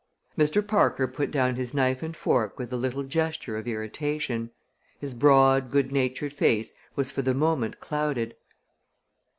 Mr. 0.35 0.65
Parker 0.65 1.07
put 1.07 1.29
down 1.29 1.57
his 1.57 1.75
knife 1.75 2.01
and 2.01 2.17
fork 2.17 2.57
with 2.57 2.73
a 2.73 2.75
little 2.75 3.03
gesture 3.03 3.55
of 3.55 3.67
irritation. 3.67 4.49
His 4.99 5.13
broad, 5.13 5.69
good 5.69 5.91
natured 5.91 6.33
face 6.33 6.73
was 6.95 7.11
for 7.11 7.21
the 7.21 7.35
moment 7.35 7.79
clouded. 7.79 8.35